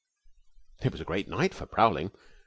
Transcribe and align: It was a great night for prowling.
It 0.81 0.91
was 0.91 0.99
a 0.99 1.03
great 1.05 1.27
night 1.27 1.53
for 1.53 1.67
prowling. 1.67 2.09